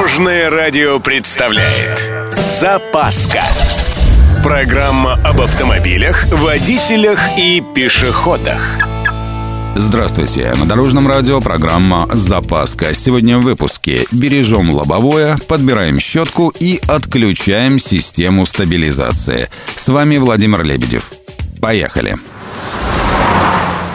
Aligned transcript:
Дорожное 0.00 0.48
радио 0.48 0.98
представляет 0.98 2.08
Запаска 2.32 3.42
Программа 4.42 5.12
об 5.22 5.42
автомобилях, 5.42 6.24
водителях 6.32 7.20
и 7.36 7.62
пешеходах 7.74 8.78
Здравствуйте! 9.76 10.54
На 10.54 10.64
Дорожном 10.64 11.06
радио 11.06 11.42
программа 11.42 12.08
«Запаска». 12.14 12.94
Сегодня 12.94 13.36
в 13.36 13.42
выпуске 13.42 14.06
бережем 14.10 14.70
лобовое, 14.70 15.36
подбираем 15.46 16.00
щетку 16.00 16.50
и 16.58 16.80
отключаем 16.88 17.78
систему 17.78 18.46
стабилизации. 18.46 19.50
С 19.76 19.90
вами 19.90 20.16
Владимир 20.16 20.64
Лебедев. 20.64 21.12
Поехали! 21.60 22.16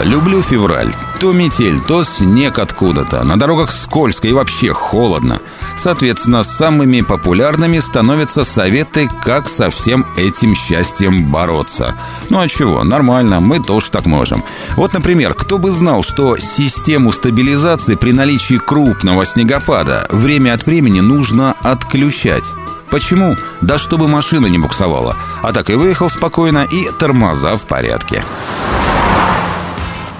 Люблю 0.04 0.44
февраль. 0.44 0.94
То 1.20 1.32
метель, 1.32 1.80
то 1.82 2.04
снег 2.04 2.60
откуда-то. 2.60 3.24
На 3.24 3.40
дорогах 3.40 3.72
скользко 3.72 4.28
и 4.28 4.34
вообще 4.34 4.72
холодно. 4.72 5.40
Соответственно, 5.78 6.44
самыми 6.44 7.02
популярными 7.02 7.80
становятся 7.80 8.44
советы, 8.44 9.10
как 9.24 9.50
со 9.50 9.70
всем 9.70 10.06
этим 10.18 10.56
счастьем 10.56 11.30
бороться. 11.32 11.96
Ну 12.30 12.40
а 12.40 12.48
чего, 12.48 12.84
нормально, 12.84 13.40
мы 13.40 13.60
тоже 13.60 13.92
так 13.92 14.06
можем. 14.06 14.44
Вот, 14.78 14.94
например, 14.94 15.34
кто 15.34 15.58
бы 15.58 15.72
знал, 15.72 16.04
что 16.04 16.38
систему 16.38 17.12
стабилизации 17.12 17.96
при 17.96 18.12
наличии 18.12 18.56
крупного 18.56 19.26
снегопада 19.26 20.08
время 20.10 20.54
от 20.54 20.66
времени 20.66 21.02
нужно 21.02 21.56
отключать. 21.62 22.46
Почему? 22.90 23.36
Да 23.62 23.78
чтобы 23.78 24.08
машина 24.08 24.46
не 24.48 24.58
буксовала. 24.58 25.18
А 25.42 25.52
так 25.54 25.70
и 25.70 25.76
выехал 25.76 26.10
спокойно 26.10 26.68
и 26.72 26.90
тормоза 26.98 27.56
в 27.56 27.66
порядке. 27.66 28.24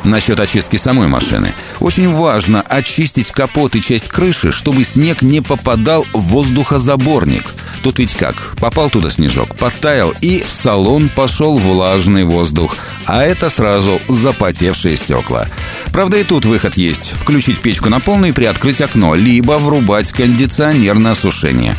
Насчет 0.06 0.40
очистки 0.40 0.78
самой 0.78 1.08
машины. 1.08 1.54
Очень 1.80 2.14
важно 2.14 2.62
очистить 2.62 3.32
капот 3.32 3.76
и 3.76 3.82
часть 3.82 4.08
крыши, 4.08 4.52
чтобы 4.52 4.84
снег 4.84 5.24
не 5.24 5.42
попадал 5.42 6.06
в 6.14 6.20
воздухозаборник. 6.20 7.44
Тут 7.82 7.98
ведь 7.98 8.14
как? 8.14 8.56
Попал 8.60 8.92
туда 8.92 9.10
снежок, 9.10 9.56
подтаял, 9.56 10.14
и 10.22 10.44
в 10.44 10.52
салон 10.52 11.10
пошел 11.10 11.58
влажный 11.58 12.24
воздух. 12.24 12.78
А 13.06 13.24
это 13.24 13.50
сразу 13.50 14.00
запотевшие 14.08 14.96
стекла. 14.96 15.48
Правда, 15.92 16.18
и 16.18 16.24
тут 16.24 16.46
выход 16.46 16.78
есть. 16.78 17.12
Включить 17.12 17.60
печку 17.60 17.90
на 17.90 18.00
полную 18.00 18.30
и 18.30 18.36
приоткрыть 18.36 18.82
окно, 18.82 19.16
либо 19.16 19.54
врубать 19.54 20.12
кондиционер 20.12 20.96
на 20.96 21.12
осушение. 21.12 21.76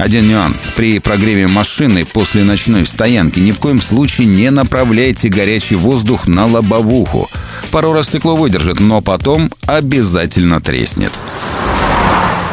Один 0.00 0.28
нюанс. 0.28 0.72
При 0.74 0.98
прогреве 0.98 1.46
машины 1.46 2.06
после 2.06 2.42
ночной 2.42 2.86
стоянки 2.86 3.38
ни 3.38 3.52
в 3.52 3.60
коем 3.60 3.82
случае 3.82 4.28
не 4.28 4.50
направляйте 4.50 5.28
горячий 5.28 5.76
воздух 5.76 6.26
на 6.26 6.46
лобовуху. 6.46 7.28
Пару 7.70 7.92
раз 7.92 8.06
стекло 8.06 8.34
выдержит, 8.34 8.80
но 8.80 9.02
потом 9.02 9.50
обязательно 9.66 10.62
треснет. 10.62 11.12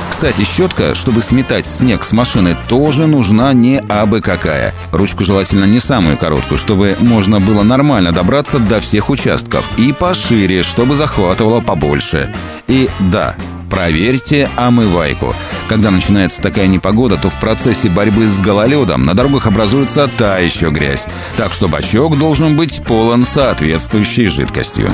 Кстати, 0.09 0.43
щетка, 0.43 0.93
чтобы 0.93 1.21
сметать 1.21 1.65
снег 1.65 2.03
с 2.03 2.11
машины, 2.11 2.57
тоже 2.67 3.07
нужна 3.07 3.53
не 3.53 3.77
абы 3.87 4.19
какая. 4.19 4.73
Ручку 4.91 5.23
желательно 5.23 5.65
не 5.65 5.79
самую 5.79 6.17
короткую, 6.17 6.57
чтобы 6.57 6.97
можно 6.99 7.39
было 7.39 7.63
нормально 7.63 8.11
добраться 8.11 8.59
до 8.59 8.81
всех 8.81 9.09
участков. 9.09 9.69
И 9.77 9.93
пошире, 9.93 10.63
чтобы 10.63 10.95
захватывало 10.95 11.61
побольше. 11.61 12.33
И 12.67 12.89
да, 12.99 13.35
проверьте 13.69 14.49
омывайку. 14.55 15.33
Когда 15.67 15.91
начинается 15.91 16.41
такая 16.41 16.67
непогода, 16.67 17.17
то 17.17 17.29
в 17.29 17.39
процессе 17.39 17.89
борьбы 17.89 18.27
с 18.27 18.39
гололедом 18.39 19.05
на 19.05 19.13
дорогах 19.13 19.47
образуется 19.47 20.07
та 20.07 20.37
еще 20.39 20.69
грязь. 20.69 21.05
Так 21.35 21.53
что 21.53 21.67
бачок 21.67 22.17
должен 22.17 22.55
быть 22.55 22.81
полон 22.83 23.25
соответствующей 23.25 24.27
жидкостью. 24.27 24.93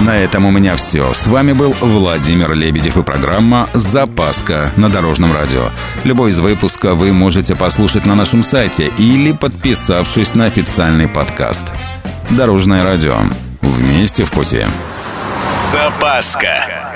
На 0.00 0.16
этом 0.16 0.46
у 0.46 0.50
меня 0.50 0.76
все. 0.76 1.12
С 1.12 1.26
вами 1.26 1.52
был 1.52 1.74
Владимир 1.80 2.52
Лебедев 2.54 2.96
и 2.96 3.02
программа 3.02 3.68
«Запаска» 3.74 4.72
на 4.76 4.88
Дорожном 4.88 5.32
радио. 5.32 5.70
Любой 6.04 6.30
из 6.30 6.38
выпуска 6.38 6.94
вы 6.94 7.12
можете 7.12 7.56
послушать 7.56 8.06
на 8.06 8.14
нашем 8.14 8.44
сайте 8.44 8.92
или 8.96 9.32
подписавшись 9.32 10.34
на 10.34 10.44
официальный 10.44 11.08
подкаст. 11.08 11.74
Дорожное 12.30 12.84
радио. 12.84 13.16
Вместе 13.60 14.24
в 14.24 14.30
пути. 14.30 14.64
Запаска. 15.72 16.77